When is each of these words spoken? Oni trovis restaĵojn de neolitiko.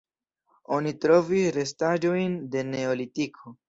Oni 0.77 0.93
trovis 1.03 1.47
restaĵojn 1.61 2.43
de 2.57 2.69
neolitiko. 2.75 3.59